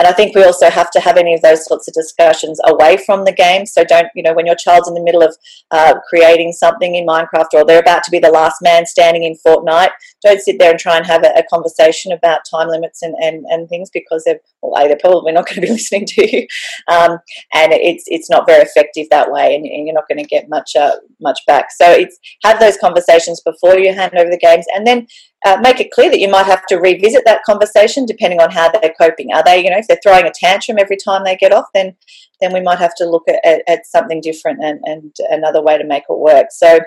and 0.00 0.06
I 0.06 0.12
think 0.12 0.34
we 0.34 0.44
also 0.44 0.70
have 0.70 0.90
to 0.92 1.00
have 1.00 1.18
any 1.18 1.34
of 1.34 1.42
those 1.42 1.66
sorts 1.66 1.86
of 1.86 1.92
discussions 1.92 2.58
away 2.64 2.96
from 2.96 3.26
the 3.26 3.34
game. 3.34 3.66
So 3.66 3.84
don't, 3.84 4.06
you 4.14 4.22
know, 4.22 4.32
when 4.32 4.46
your 4.46 4.54
child's 4.54 4.88
in 4.88 4.94
the 4.94 5.02
middle 5.02 5.22
of 5.22 5.36
uh, 5.70 5.96
creating 6.08 6.52
something 6.52 6.94
in 6.94 7.06
Minecraft 7.06 7.52
or 7.52 7.66
they're 7.66 7.80
about 7.80 8.02
to 8.04 8.10
be 8.10 8.18
the 8.18 8.30
last 8.30 8.62
man 8.62 8.86
standing 8.86 9.24
in 9.24 9.36
Fortnite, 9.46 9.90
don't 10.24 10.40
sit 10.40 10.58
there 10.58 10.70
and 10.70 10.80
try 10.80 10.96
and 10.96 11.04
have 11.04 11.22
a, 11.22 11.38
a 11.38 11.42
conversation 11.50 12.12
about 12.12 12.46
time 12.50 12.68
limits 12.68 13.02
and, 13.02 13.14
and, 13.20 13.44
and 13.50 13.68
things 13.68 13.90
because 13.92 14.24
they're, 14.24 14.40
well, 14.62 14.82
A, 14.82 14.88
they're 14.88 14.98
probably 15.00 15.32
not 15.32 15.46
going 15.46 15.56
to 15.56 15.60
be 15.62 15.68
listening 15.72 16.06
to 16.06 16.36
you. 16.36 16.46
Um, 16.88 17.18
and 17.54 17.72
it's, 17.72 18.04
it's 18.06 18.30
not 18.30 18.46
very 18.46 18.62
effective 18.62 19.06
that 19.10 19.30
way 19.30 19.54
and, 19.54 19.64
and 19.64 19.86
you're 19.86 19.94
not 19.94 20.08
going 20.08 20.22
to 20.22 20.28
get 20.28 20.48
much, 20.48 20.76
uh, 20.76 20.96
much 21.20 21.40
back. 21.46 21.70
So 21.70 21.90
it's 21.90 22.18
have 22.44 22.60
those 22.60 22.76
conversations 22.76 23.40
before 23.40 23.78
you 23.78 23.92
hand 23.92 24.14
over 24.16 24.30
the 24.30 24.38
games 24.38 24.66
and 24.74 24.86
then 24.86 25.06
uh, 25.46 25.56
make 25.62 25.80
it 25.80 25.90
clear 25.90 26.10
that 26.10 26.20
you 26.20 26.28
might 26.28 26.46
have 26.46 26.66
to 26.66 26.76
revisit 26.76 27.22
that 27.24 27.42
conversation 27.44 28.04
depending 28.04 28.40
on 28.40 28.50
how 28.50 28.70
they're 28.70 28.94
coping. 29.00 29.32
Are 29.32 29.42
they, 29.42 29.64
you 29.64 29.70
know, 29.70 29.78
if 29.78 29.86
they're 29.86 30.00
throwing 30.02 30.26
a 30.26 30.32
tantrum 30.34 30.78
every 30.78 30.96
time 30.96 31.24
they 31.24 31.36
get 31.36 31.52
off, 31.52 31.66
then 31.74 31.96
then 32.40 32.52
we 32.52 32.60
might 32.60 32.78
have 32.78 32.94
to 32.96 33.04
look 33.04 33.24
at, 33.28 33.38
at, 33.44 33.62
at 33.68 33.86
something 33.86 34.20
different 34.20 34.64
and, 34.64 34.80
and 34.84 35.14
another 35.28 35.62
way 35.62 35.76
to 35.76 35.84
make 35.84 36.04
it 36.08 36.18
work. 36.18 36.46
So 36.50 36.80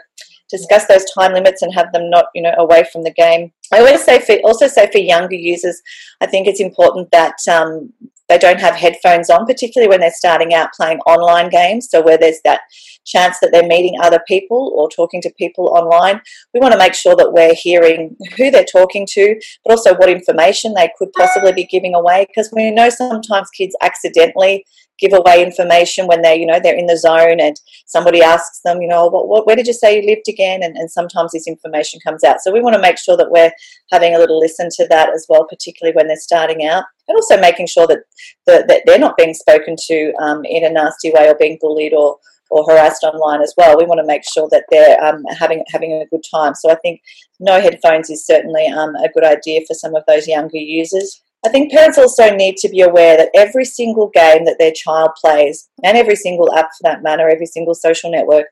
discuss 0.58 0.86
those 0.86 1.06
time 1.18 1.34
limits 1.34 1.62
and 1.62 1.74
have 1.74 1.92
them 1.92 2.10
not, 2.10 2.26
you 2.36 2.42
know, 2.42 2.54
away 2.58 2.86
from 2.92 3.04
the 3.04 3.12
game. 3.12 3.52
I 3.72 3.80
always 3.80 4.04
say 4.04 4.20
for 4.20 4.36
also 4.44 4.68
say 4.68 4.90
for 4.92 5.00
younger 5.00 5.36
users, 5.36 5.82
I 6.22 6.28
think 6.28 6.48
it's 6.48 6.62
important 6.62 7.10
that 7.12 7.36
um, 7.52 7.92
they 8.30 8.38
don't 8.38 8.60
have 8.60 8.76
headphones 8.76 9.30
on, 9.30 9.46
particularly 9.46 9.90
when 9.90 10.00
they're 10.00 10.12
starting 10.14 10.54
out 10.54 10.74
playing 10.74 11.00
online 11.00 11.50
games. 11.50 11.90
So 11.90 12.02
where 12.02 12.18
there's 12.18 12.42
that 12.46 12.62
chance 13.06 13.38
that 13.42 13.52
they're 13.52 13.68
meeting 13.68 14.00
other 14.02 14.22
people 14.28 14.74
or 14.76 14.90
talking 14.90 15.22
to 15.22 15.34
people 15.38 15.70
online. 15.70 16.22
We 16.54 16.60
want 16.60 16.74
to 16.74 16.80
make 16.80 16.94
sure 16.94 17.16
that 17.16 17.34
we're 17.34 17.56
hearing 17.56 18.16
who 18.38 18.50
they're 18.50 18.66
talking 18.72 19.06
to, 19.12 19.36
but 19.66 19.72
also 19.72 19.96
what 19.96 20.10
information 20.10 20.74
they 20.74 20.90
could 20.98 21.12
possibly 21.14 21.52
be 21.52 21.66
giving 21.66 21.96
away 21.96 22.26
because 22.28 22.52
we 22.56 22.72
know 22.72 22.90
sometimes 22.90 23.50
kids 23.50 23.76
accidentally 23.82 24.66
give 25.00 25.14
away 25.14 25.44
information 25.44 26.08
when 26.08 26.22
they're 26.22 26.36
you 26.36 26.46
know 26.46 26.60
they're 26.60 26.78
in 26.78 26.86
the 26.86 26.98
zone 26.98 27.40
and 27.40 27.60
somebody 27.86 28.22
asks 28.22 28.62
them 28.64 28.82
you 28.82 28.88
know 28.88 29.08
what, 29.08 29.28
what, 29.28 29.46
where 29.46 29.56
did 29.56 29.68
you 29.68 29.74
say 29.74 30.00
you 30.00 30.08
lived 30.08 30.28
again 30.30 30.62
and, 30.64 30.76
and 30.76 30.90
sometimes 30.90 31.32
this 31.32 31.48
information 31.48 32.00
comes 32.06 32.24
out 32.24 32.40
so 32.42 32.52
we 32.52 32.62
want 32.62 32.76
to 32.76 32.82
make 32.82 32.98
sure 32.98 33.18
that 33.18 33.32
we're 33.32 33.52
having 33.92 34.16
a 34.16 34.20
little 34.20 34.40
listen 34.40 34.70
to 34.72 34.88
that 34.90 35.10
as 35.10 35.26
well 35.30 35.46
particularly 35.50 35.96
when 35.96 36.08
they're 36.08 36.18
starting 36.18 36.66
out 36.66 36.86
and 37.08 37.16
also 37.16 37.40
making 37.40 37.68
sure 37.68 37.88
that, 37.88 38.00
the, 38.46 38.64
that 38.68 38.84
they're 38.86 39.00
not 39.00 39.18
being 39.18 39.34
spoken 39.34 39.76
to 39.88 40.14
um, 40.22 40.46
in 40.46 40.64
a 40.64 40.70
nasty 40.70 41.12
way 41.12 41.28
or 41.28 41.36
being 41.36 41.58
bullied 41.60 41.94
or 41.94 42.18
or 42.54 42.64
harassed 42.66 43.04
online 43.04 43.42
as 43.42 43.54
well. 43.58 43.76
We 43.78 43.86
want 43.86 44.00
to 44.00 44.06
make 44.06 44.22
sure 44.24 44.48
that 44.52 44.66
they're 44.70 45.04
um, 45.04 45.24
having 45.40 45.64
having 45.70 45.92
a 45.94 46.06
good 46.06 46.24
time. 46.32 46.54
So 46.54 46.70
I 46.70 46.76
think 46.76 47.02
no 47.40 47.60
headphones 47.60 48.12
is 48.12 48.26
certainly 48.26 48.68
um, 48.68 48.96
a 48.96 49.10
good 49.10 49.26
idea 49.26 49.62
for 49.68 49.74
some 49.74 49.96
of 49.96 50.04
those 50.08 50.28
younger 50.28 50.58
users. 50.58 51.24
I 51.46 51.50
think 51.50 51.72
parents 51.72 51.98
also 51.98 52.34
need 52.34 52.56
to 52.58 52.70
be 52.70 52.82
aware 52.82 53.18
that 53.18 53.32
every 53.36 53.66
single 53.66 54.10
game 54.14 54.46
that 54.46 54.58
their 54.60 54.72
child 54.72 55.12
plays, 55.20 55.70
and 55.84 55.98
every 55.98 56.16
single 56.16 56.54
app 56.56 56.68
for 56.68 56.84
that 56.84 57.04
matter, 57.04 57.30
every 57.30 57.46
single 57.46 57.76
social 57.76 58.10
network, 58.10 58.46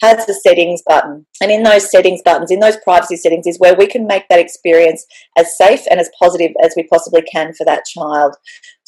has 0.00 0.28
a 0.28 0.34
settings 0.34 0.82
button. 0.86 1.26
And 1.40 1.50
in 1.50 1.62
those 1.62 1.90
settings 1.90 2.22
buttons, 2.22 2.50
in 2.50 2.60
those 2.60 2.76
privacy 2.84 3.16
settings, 3.16 3.46
is 3.46 3.58
where 3.58 3.74
we 3.74 3.86
can 3.86 4.06
make 4.06 4.28
that 4.28 4.38
experience 4.38 5.04
as 5.36 5.56
safe 5.56 5.80
and 5.90 5.98
as 5.98 6.10
positive 6.20 6.52
as 6.62 6.74
we 6.76 6.84
possibly 6.84 7.22
can 7.22 7.52
for 7.54 7.64
that 7.64 7.84
child. 7.84 8.36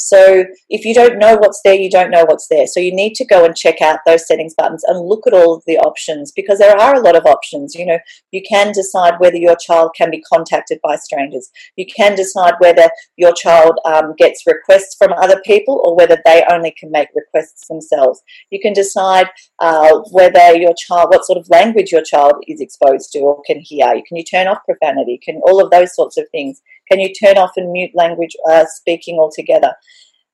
So 0.00 0.44
if 0.70 0.84
you 0.84 0.94
don't 0.94 1.18
know 1.18 1.36
what's 1.36 1.60
there, 1.64 1.74
you 1.74 1.90
don't 1.90 2.10
know 2.10 2.24
what's 2.24 2.46
there. 2.48 2.68
So 2.68 2.78
you 2.78 2.94
need 2.94 3.14
to 3.14 3.24
go 3.24 3.44
and 3.44 3.56
check 3.56 3.82
out 3.82 3.98
those 4.06 4.28
settings 4.28 4.54
buttons 4.54 4.84
and 4.84 5.00
look 5.00 5.26
at 5.26 5.32
all 5.32 5.54
of 5.54 5.64
the 5.66 5.76
options 5.78 6.30
because 6.30 6.60
there 6.60 6.78
are 6.78 6.94
a 6.94 7.00
lot 7.00 7.16
of 7.16 7.26
options. 7.26 7.74
You 7.74 7.84
know, 7.84 7.98
you 8.30 8.40
can 8.48 8.72
decide 8.72 9.14
whether 9.18 9.36
your 9.36 9.56
child 9.56 9.90
can 9.96 10.10
be 10.10 10.22
contacted 10.22 10.78
by 10.84 10.96
strangers. 10.96 11.50
You 11.76 11.84
can 11.84 12.14
decide 12.14 12.54
whether 12.60 12.88
your 13.16 13.34
child 13.34 13.80
um, 13.84 14.14
gets 14.16 14.46
requests 14.46 14.94
from 14.96 15.12
other 15.14 15.42
people 15.44 15.82
or 15.84 15.96
whether 15.96 16.16
they 16.24 16.44
only 16.50 16.72
can 16.78 16.92
make 16.92 17.08
requests 17.14 17.66
themselves. 17.66 18.22
You 18.50 18.60
can 18.60 18.74
decide 18.74 19.26
uh, 19.58 19.98
whether 20.12 20.56
your 20.56 20.74
child, 20.78 21.10
what 21.10 21.24
sort 21.24 21.38
of 21.38 21.50
language 21.50 21.90
your 21.90 22.04
child 22.04 22.34
is 22.46 22.60
exposed 22.60 23.10
to 23.12 23.18
or 23.20 23.42
can 23.44 23.58
hear. 23.60 23.92
Can 24.06 24.16
you 24.16 24.24
turn 24.24 24.46
off 24.46 24.64
profanity? 24.64 25.18
Can 25.22 25.40
all 25.44 25.60
of 25.62 25.72
those 25.72 25.94
sorts 25.94 26.16
of 26.16 26.28
things. 26.30 26.62
Can 26.90 27.00
you 27.00 27.12
turn 27.12 27.38
off 27.38 27.52
and 27.56 27.70
mute 27.72 27.90
language 27.94 28.36
uh, 28.50 28.64
speaking 28.66 29.18
altogether? 29.18 29.74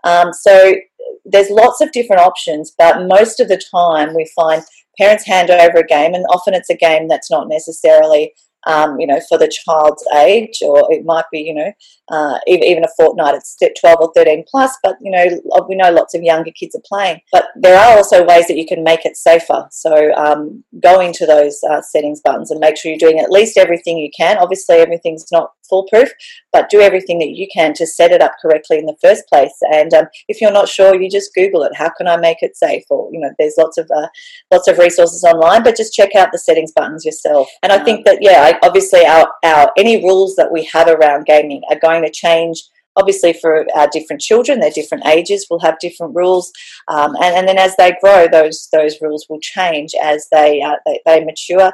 Um, 0.04 0.32
so 0.32 0.74
there's 1.24 1.50
lots 1.50 1.80
of 1.80 1.92
different 1.92 2.22
options, 2.22 2.74
but 2.76 3.06
most 3.06 3.40
of 3.40 3.48
the 3.48 3.60
time 3.70 4.14
we 4.14 4.30
find 4.36 4.62
parents 4.98 5.26
hand 5.26 5.50
over 5.50 5.78
a 5.78 5.86
game, 5.86 6.14
and 6.14 6.24
often 6.30 6.54
it's 6.54 6.70
a 6.70 6.76
game 6.76 7.08
that's 7.08 7.30
not 7.30 7.48
necessarily 7.48 8.32
um, 8.66 8.98
you 8.98 9.06
know, 9.06 9.20
for 9.28 9.38
the 9.38 9.48
child's 9.48 10.04
age, 10.16 10.60
or 10.62 10.86
it 10.90 11.04
might 11.04 11.24
be, 11.30 11.40
you 11.40 11.54
know, 11.54 11.72
uh, 12.10 12.38
even 12.46 12.84
a 12.84 13.00
Fortnite 13.00 13.40
step 13.42 13.72
12 13.78 13.98
or 14.00 14.12
13 14.14 14.44
plus. 14.50 14.76
But, 14.82 14.96
you 15.00 15.10
know, 15.10 15.40
we 15.68 15.74
know 15.74 15.90
lots 15.90 16.14
of 16.14 16.22
younger 16.22 16.50
kids 16.50 16.74
are 16.74 16.82
playing. 16.86 17.20
But 17.32 17.46
there 17.56 17.78
are 17.78 17.96
also 17.96 18.24
ways 18.24 18.46
that 18.48 18.56
you 18.56 18.66
can 18.66 18.82
make 18.82 19.04
it 19.04 19.16
safer. 19.16 19.66
So 19.70 20.14
um, 20.14 20.64
go 20.82 21.00
into 21.00 21.26
those 21.26 21.60
uh, 21.70 21.82
settings 21.82 22.20
buttons 22.20 22.50
and 22.50 22.60
make 22.60 22.76
sure 22.76 22.90
you're 22.90 22.98
doing 22.98 23.20
at 23.20 23.30
least 23.30 23.56
everything 23.56 23.98
you 23.98 24.10
can. 24.16 24.38
Obviously, 24.38 24.76
everything's 24.76 25.30
not 25.30 25.50
foolproof, 25.68 26.10
but 26.52 26.70
do 26.70 26.80
everything 26.80 27.18
that 27.18 27.30
you 27.30 27.46
can 27.52 27.74
to 27.74 27.86
set 27.86 28.12
it 28.12 28.22
up 28.22 28.32
correctly 28.40 28.78
in 28.78 28.86
the 28.86 28.96
first 29.00 29.26
place. 29.28 29.54
And 29.72 29.92
um, 29.94 30.06
if 30.28 30.40
you're 30.40 30.52
not 30.52 30.68
sure, 30.68 31.00
you 31.00 31.10
just 31.10 31.34
Google 31.34 31.62
it. 31.62 31.74
How 31.74 31.90
can 31.90 32.06
I 32.06 32.16
make 32.16 32.38
it 32.42 32.56
safe? 32.56 32.84
Or 32.90 33.10
you 33.12 33.20
know, 33.20 33.30
there's 33.38 33.54
lots 33.58 33.78
of 33.78 33.90
uh, 33.94 34.08
lots 34.50 34.68
of 34.68 34.78
resources 34.78 35.24
online, 35.24 35.62
but 35.62 35.76
just 35.76 35.94
check 35.94 36.14
out 36.14 36.32
the 36.32 36.38
settings 36.38 36.72
buttons 36.72 37.04
yourself. 37.04 37.48
And 37.62 37.72
I 37.72 37.82
think 37.82 38.04
that 38.06 38.18
yeah, 38.20 38.58
obviously 38.62 39.04
our 39.04 39.30
our 39.44 39.72
any 39.76 40.02
rules 40.02 40.36
that 40.36 40.52
we 40.52 40.64
have 40.72 40.88
around 40.88 41.26
gaming 41.26 41.62
are 41.70 41.78
going 41.78 42.02
to 42.02 42.10
change 42.10 42.62
obviously 42.96 43.32
for 43.32 43.66
our 43.74 43.88
different 43.92 44.20
children 44.22 44.60
they're 44.60 44.70
different 44.70 45.06
ages 45.06 45.46
will 45.50 45.60
have 45.60 45.78
different 45.80 46.14
rules 46.14 46.52
um, 46.88 47.14
and, 47.16 47.34
and 47.36 47.48
then 47.48 47.58
as 47.58 47.74
they 47.76 47.92
grow 48.00 48.26
those 48.30 48.68
those 48.72 49.00
rules 49.00 49.26
will 49.28 49.40
change 49.40 49.94
as 50.00 50.28
they, 50.30 50.62
uh, 50.62 50.76
they, 50.86 51.00
they 51.04 51.24
mature 51.24 51.72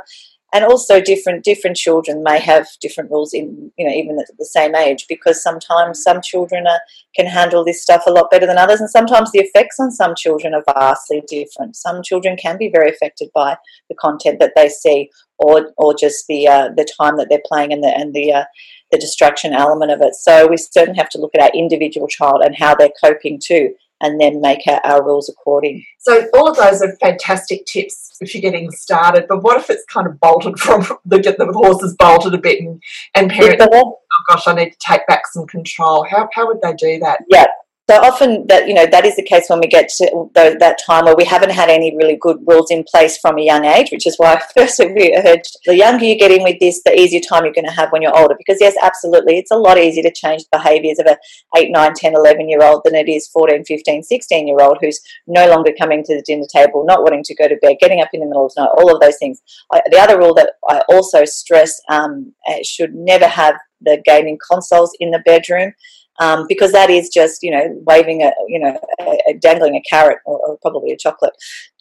and 0.53 0.65
also 0.65 1.01
different 1.01 1.45
different 1.45 1.77
children 1.77 2.23
may 2.23 2.39
have 2.39 2.67
different 2.81 3.11
rules 3.11 3.33
in 3.33 3.71
you 3.77 3.87
know 3.87 3.93
even 3.93 4.19
at 4.19 4.27
the 4.39 4.45
same 4.45 4.75
age 4.75 5.07
because 5.09 5.43
sometimes 5.43 6.03
some 6.03 6.21
children 6.23 6.67
are, 6.67 6.81
can 7.15 7.27
handle 7.27 7.65
this 7.65 7.83
stuff 7.83 8.03
a 8.07 8.11
lot 8.11 8.31
better 8.31 8.47
than 8.47 8.59
others 8.59 8.81
and 8.81 8.91
sometimes 8.91 9.31
the 9.33 9.41
effects 9.41 9.79
on 9.79 9.91
some 9.91 10.15
children 10.15 10.55
are 10.55 10.65
vastly 10.75 11.23
different. 11.29 11.77
Some 11.77 12.03
children 12.03 12.37
can 12.37 12.59
be 12.59 12.69
very 12.69 12.91
affected 12.91 13.31
by 13.35 13.57
the 13.89 13.95
content 13.95 14.39
that 14.41 14.53
they 14.57 14.69
see 14.69 15.11
or 15.39 15.73
or 15.77 15.95
just 15.95 16.27
the 16.29 16.47
uh, 16.47 16.69
the 16.77 16.87
time 17.01 17.17
that 17.17 17.29
they're 17.29 17.43
playing 17.47 17.73
and 17.73 17.83
the 17.83 17.89
and 17.89 18.15
the 18.15 18.33
uh, 18.33 18.45
the 18.91 18.99
distraction 18.99 19.53
element 19.53 19.91
of 19.91 20.01
it. 20.03 20.15
So 20.15 20.49
we 20.49 20.57
certainly 20.57 20.99
have 20.99 21.09
to 21.11 21.21
look 21.21 21.33
at 21.35 21.43
our 21.43 21.51
individual 21.55 22.09
child 22.09 22.43
and 22.45 22.57
how 22.57 22.75
they're 22.75 22.91
coping 23.03 23.41
too 23.43 23.75
and 24.01 24.21
then 24.21 24.41
make 24.41 24.61
our, 24.67 24.81
our 24.85 25.05
rules 25.05 25.29
according. 25.29 25.85
So 25.99 26.27
all 26.35 26.51
of 26.51 26.57
those 26.57 26.83
are 26.83 26.97
fantastic 26.97 27.67
tips 27.67 28.17
if 28.21 28.35
you're 28.35 28.43
getting 28.43 28.71
started. 28.71 29.27
But 29.29 29.43
what 29.43 29.59
if 29.59 29.71
it's 29.71 29.85
kind 29.87 30.07
of 30.07 30.21
bolted 30.21 30.59
from 30.59 30.81
the 31.05 31.19
the 31.19 31.53
horses 31.53 31.95
bolted 31.99 32.35
a 32.35 32.39
bit 32.39 32.61
and, 32.61 32.83
and 33.15 33.31
parents 33.31 33.67
oh 33.73 33.99
gosh, 34.29 34.47
I 34.47 34.55
need 34.55 34.71
to 34.71 34.79
take 34.79 35.07
back 35.07 35.27
some 35.27 35.47
control. 35.47 36.07
How 36.09 36.29
how 36.33 36.47
would 36.47 36.61
they 36.63 36.75
do 36.75 36.99
that? 37.01 37.21
Yeah, 37.29 37.47
so 37.91 37.97
often 37.97 38.47
that 38.47 38.69
you 38.69 38.75
know 38.75 38.87
that 38.87 39.05
is 39.05 39.17
the 39.17 39.23
case 39.23 39.47
when 39.49 39.59
we 39.59 39.67
get 39.67 39.89
to 39.89 40.31
that 40.35 40.79
time 40.87 41.07
where 41.07 41.17
we 41.17 41.25
haven't 41.25 41.51
had 41.51 41.69
any 41.69 41.97
really 41.97 42.17
good 42.17 42.39
rules 42.47 42.71
in 42.71 42.85
place 42.85 43.19
from 43.19 43.37
a 43.37 43.43
young 43.43 43.65
age, 43.65 43.91
which 43.91 44.07
is 44.07 44.17
why 44.17 44.35
I 44.35 44.41
first 44.57 44.81
heard 44.81 45.43
the 45.67 45.77
younger 45.77 46.05
you 46.05 46.17
get 46.17 46.31
in 46.31 46.45
with 46.45 46.61
this, 46.61 46.83
the 46.85 46.95
easier 46.95 47.21
time 47.21 47.45
you're 47.45 47.53
going 47.53 47.67
to 47.67 47.73
have 47.73 47.91
when 47.91 48.03
you're 48.03 48.17
older. 48.17 48.37
Because 48.39 48.59
yes, 48.61 48.77
absolutely, 48.81 49.39
it's 49.39 49.51
a 49.51 49.57
lot 49.57 49.77
easier 49.77 50.05
to 50.05 50.13
change 50.13 50.43
the 50.43 50.59
behaviours 50.59 51.01
of 51.01 51.07
a 51.07 51.17
8, 51.57 51.73
9, 51.73 51.95
10, 51.95 52.15
11 52.15 52.49
year 52.49 52.63
old 52.63 52.83
than 52.85 52.95
it 52.95 53.09
is 53.09 53.27
14, 53.27 53.65
15, 53.65 54.05
16 54.05 54.47
year 54.47 54.61
old 54.61 54.79
who's 54.81 55.01
no 55.27 55.49
longer 55.49 55.73
coming 55.77 56.05
to 56.05 56.15
the 56.15 56.23
dinner 56.23 56.47
table, 56.55 56.85
not 56.87 57.03
wanting 57.03 57.25
to 57.25 57.35
go 57.35 57.49
to 57.49 57.57
bed, 57.57 57.79
getting 57.81 58.01
up 58.01 58.11
in 58.13 58.21
the 58.21 58.27
middle 58.27 58.47
of 58.47 58.53
the 58.55 58.63
night, 58.63 58.71
all 58.79 58.95
of 58.95 59.01
those 59.01 59.19
things. 59.19 59.43
I, 59.73 59.81
the 59.91 59.99
other 59.99 60.17
rule 60.17 60.35
that 60.35 60.53
I 60.69 60.83
also 60.89 61.25
stress 61.25 61.81
um, 61.89 62.35
should 62.63 62.95
never 62.95 63.27
have 63.27 63.57
the 63.81 64.01
gaming 64.05 64.39
consoles 64.49 64.97
in 65.01 65.11
the 65.11 65.23
bedroom 65.27 65.73
um, 66.21 66.47
because 66.49 66.73
that 66.73 66.91
is 66.91 67.09
just 67.09 67.43
you 67.43 67.51
know 67.51 67.75
waving 67.87 68.23
a 68.23 68.31
you 68.47 68.61
know 68.61 68.79
a, 69.01 69.19
a 69.31 69.35
dangling 69.35 69.75
a 69.75 69.83
carrot 69.89 70.19
or, 70.25 70.39
or, 70.47 70.59
probably 70.59 70.93
a 70.93 70.97
chocolate 70.97 71.35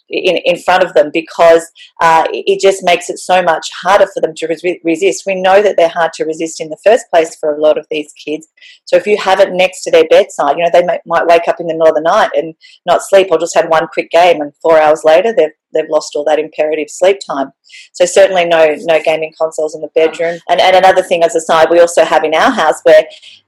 in, 0.10 0.38
in 0.38 0.58
front 0.58 0.84
of 0.84 0.94
them 0.94 1.12
because 1.14 1.72
uh, 2.02 2.26
it 2.32 2.60
just 2.60 2.84
makes 2.84 3.10
it 3.10 3.20
so 3.20 3.42
much 3.42 3.70
harder 3.72 4.08
for 4.08 4.22
them 4.22 4.34
to 4.36 4.48
res- 4.48 4.80
resist. 4.84 5.24
We 5.26 5.36
know 5.36 5.62
that 5.62 5.78
they're 5.78 5.88
hard 5.88 6.14
to 6.14 6.26
resist 6.26 6.60
in 6.60 6.70
the 6.70 6.80
first 6.84 7.06
place 7.12 7.36
for 7.36 7.54
a 7.54 7.62
lot 7.62 7.78
of 7.78 7.86
these 7.92 8.12
kids. 8.14 8.48
So 8.86 8.96
if 8.96 9.06
you 9.06 9.18
have 9.18 9.40
it 9.40 9.54
next 9.54 9.84
to 9.84 9.92
their 9.92 10.08
bedside, 10.10 10.58
you 10.58 10.64
know, 10.64 10.70
they 10.74 10.84
may, 10.84 11.00
might 11.06 11.28
wake 11.28 11.48
up 11.48 11.60
in 11.60 11.68
the 11.68 11.74
middle 11.74 11.90
of 11.90 11.96
the 11.96 12.02
night 12.02 12.32
and 12.36 12.56
not 12.86 13.04
sleep 13.04 13.28
or 13.30 13.38
just 13.38 13.56
had 13.56 13.70
one 13.70 13.88
quick 13.88 14.10
game 14.10 14.42
and 14.42 14.54
four 14.62 14.82
hours 14.82 15.04
later 15.04 15.34
they've 15.34 15.52
they've 15.74 15.90
lost 15.90 16.16
all 16.16 16.24
that 16.26 16.40
imperative 16.40 16.90
sleep 16.90 17.20
time. 17.26 17.52
So 17.94 18.06
certainly 18.06 18.46
no 18.46 18.76
no 18.82 19.02
gaming 19.02 19.34
consoles 19.38 19.76
in 19.76 19.82
the 19.82 19.90
bedroom. 19.96 20.40
Oh. 20.40 20.52
And, 20.52 20.62
and 20.62 20.76
another 20.76 21.04
thing 21.04 21.24
as 21.24 21.36
a 21.36 21.42
side, 21.42 21.70
we 21.70 21.80
also 21.80 22.04
have 22.04 22.24
in 22.24 22.34
our 22.34 22.52
house 22.52 22.82
where 22.84 23.04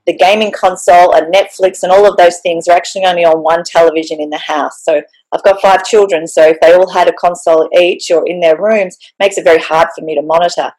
the 0.06 0.18
gaming 0.18 0.52
console 0.52 1.14
and 1.16 1.34
Netflix 1.34 1.84
and 1.84 1.92
all 1.92 2.10
of 2.10 2.18
those 2.18 2.40
things 2.40 2.68
are 2.68 2.76
actually 2.76 3.06
only 3.06 3.24
on 3.24 3.44
one 3.44 3.64
television 3.64 4.20
in 4.20 4.30
the 4.30 4.38
house. 4.38 4.84
So 4.84 5.02
I've 5.32 5.44
got 5.44 5.62
five 5.62 5.84
children, 5.86 6.28
so 6.28 6.48
if 6.48 6.60
they 6.60 6.74
all 6.74 6.90
had 6.90 7.08
a 7.08 7.14
console 7.14 7.70
each 7.80 8.12
or 8.12 8.28
in 8.28 8.40
their 8.40 8.60
rooms, 8.60 8.98
makes 9.20 9.38
it 9.38 9.44
very 9.44 9.60
hard 9.60 9.88
for 9.96 10.04
me 10.04 10.16
to 10.16 10.22
monitor. 10.22 10.72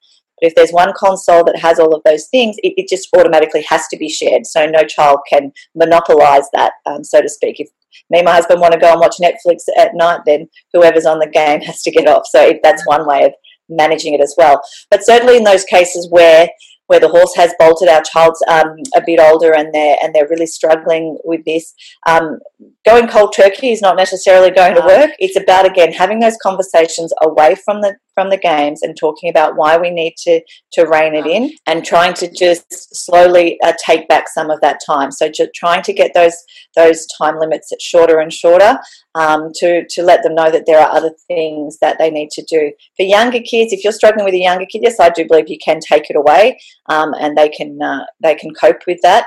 But 0.43 0.49
if 0.49 0.55
there's 0.57 0.73
one 0.73 0.93
console 0.97 1.45
that 1.45 1.61
has 1.61 1.79
all 1.79 1.95
of 1.95 2.03
those 2.05 2.27
things, 2.27 2.57
it, 2.65 2.75
it 2.77 2.89
just 2.89 3.09
automatically 3.17 3.65
has 3.69 3.87
to 3.89 3.97
be 3.97 4.09
shared. 4.09 4.45
So 4.45 4.67
no 4.67 4.83
child 4.83 5.21
can 5.31 5.53
monopolize 5.77 6.49
that, 6.53 6.73
um, 6.85 7.05
so 7.05 7.23
to 7.23 7.29
speak. 7.29 7.61
If 7.61 7.69
me 8.11 8.19
and 8.19 8.27
my 8.27 8.33
husband 8.33 8.61
want 8.61 8.73
to 8.75 8.81
go 8.81 8.91
and 8.91 9.01
watch 9.01 9.17
Netflix 9.23 9.63
at 9.79 9.95
night, 9.95 10.21
then 10.27 10.49
whoever's 10.73 11.07
on 11.07 11.21
the 11.21 11.29
game 11.29 11.61
has 11.69 11.83
to 11.83 11.93
get 11.93 12.09
off. 12.09 12.25
So 12.27 12.55
that's 12.65 12.85
one 12.87 13.07
way 13.07 13.25
of 13.25 13.33
managing 13.69 14.15
it 14.15 14.21
as 14.21 14.35
well. 14.37 14.61
But 14.91 15.05
certainly 15.05 15.37
in 15.37 15.45
those 15.45 15.65
cases 15.65 16.09
where 16.11 16.49
where 16.93 17.01
the 17.01 17.09
horse 17.09 17.35
has 17.37 17.55
bolted. 17.59 17.89
Our 17.89 18.03
child's 18.03 18.45
um, 18.49 18.77
a 18.95 19.01
bit 19.05 19.19
older 19.19 19.55
and 19.55 19.73
they're 19.73 19.97
and 20.03 20.15
they're 20.15 20.29
really 20.29 20.47
struggling 20.47 21.17
with 21.25 21.43
this. 21.47 21.73
Um, 22.07 22.39
going 22.85 23.09
cold 23.09 23.33
turkey 23.35 23.71
is 23.71 23.81
not 23.81 23.97
necessarily 23.97 24.51
going 24.51 24.75
to 24.75 24.83
work. 24.83 25.13
It's 25.19 25.39
about 25.39 25.65
again 25.65 25.93
having 25.93 26.21
those 26.21 26.37
conversations 26.43 27.13
away 27.23 27.55
from 27.65 27.81
the 27.81 27.97
from 28.15 28.31
the 28.31 28.37
games 28.37 28.83
and 28.83 28.97
talking 28.97 29.31
about 29.31 29.57
why 29.57 29.77
we 29.77 29.91
need 29.91 30.15
to 30.19 30.41
to 30.73 30.85
rein 30.87 31.15
it 31.15 31.27
in 31.27 31.53
and 31.67 31.85
trying 31.85 32.15
to 32.15 32.31
just 32.33 32.65
slowly 32.95 33.59
uh, 33.63 33.73
take 33.85 34.09
back 34.09 34.29
some 34.29 34.51
of 34.51 34.61
that 34.61 34.81
time. 34.85 35.11
So 35.11 35.31
trying 35.55 35.83
to 35.83 35.93
get 35.93 36.13
those 36.15 36.37
those 36.77 37.07
time 37.19 37.39
limits 37.39 37.73
shorter 37.81 38.19
and 38.19 38.33
shorter 38.33 38.79
um, 39.15 39.51
to 39.57 39.85
to 39.89 40.03
let 40.03 40.23
them 40.23 40.35
know 40.35 40.51
that 40.51 40.65
there 40.67 40.81
are 40.81 40.93
other 40.93 41.13
things 41.29 41.79
that 41.81 41.99
they 41.99 42.11
need 42.11 42.31
to 42.33 42.45
do. 42.49 42.73
For 42.97 43.05
younger 43.05 43.41
kids, 43.41 43.73
if 43.73 43.85
you're 43.85 43.93
struggling 43.93 44.25
with 44.25 44.35
a 44.35 44.39
younger 44.39 44.67
kid, 44.67 44.83
yes, 44.83 45.01
I 45.01 45.11
do 45.11 45.27
believe 45.27 45.49
you 45.49 45.59
can 45.65 45.81
take 45.81 46.11
it 46.11 46.17
away 46.17 46.59
um, 46.89 47.15
and 47.19 47.37
they 47.37 47.49
can 47.49 47.81
uh, 47.81 48.05
they 48.23 48.35
can 48.35 48.53
cope 48.55 48.83
with 48.87 49.01
that. 49.03 49.27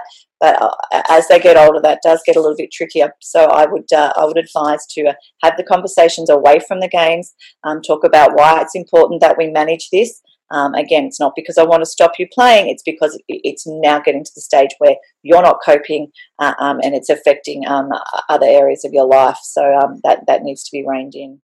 Uh, 0.54 1.02
as 1.10 1.28
they 1.28 1.40
get 1.40 1.58
older, 1.58 1.80
that 1.82 2.00
does 2.04 2.22
get 2.26 2.36
a 2.36 2.42
little 2.42 2.58
bit 2.58 2.72
trickier. 2.72 3.14
So 3.22 3.46
I 3.46 3.66
would 3.66 3.92
uh, 3.94 4.14
I 4.18 4.26
would 4.26 4.38
advise 4.38 4.86
to 4.92 5.08
uh, 5.08 5.14
have 5.44 5.58
the 5.58 5.64
conversations 5.64 6.30
away 6.30 6.60
from 6.68 6.80
the 6.80 6.88
games, 6.88 7.34
um, 7.64 7.82
talk 7.82 8.04
about 8.04 8.36
why 8.36 8.62
it's 8.62 8.76
important 8.76 9.22
that 9.22 9.38
we 9.38 9.50
manage 9.50 9.90
this. 9.92 10.22
Um, 10.52 10.76
again, 10.76 11.06
it's 11.06 11.20
not 11.20 11.34
because 11.36 11.58
I 11.58 11.64
want 11.64 11.82
to 11.82 11.88
stop 11.88 12.14
you 12.20 12.28
playing, 12.32 12.70
it's 12.70 12.84
because 12.84 13.20
it's 13.28 13.64
now 13.66 14.00
getting 14.00 14.24
to 14.24 14.32
the 14.36 14.42
stage 14.42 14.70
where 14.78 14.96
you're 15.24 15.42
not 15.42 15.58
coping 15.66 16.12
uh, 16.40 16.54
um, 16.60 16.80
and 16.84 16.94
it's 16.94 17.10
affecting 17.10 17.66
um, 17.68 17.90
other 18.30 18.46
areas 18.46 18.86
of 18.86 18.94
your 18.94 19.08
life. 19.08 19.40
So 19.42 19.64
um, 19.64 20.02
that, 20.04 20.20
that 20.28 20.44
needs 20.44 20.64
to 20.64 20.70
be 20.72 20.86
reined 20.88 21.16
in. 21.16 21.42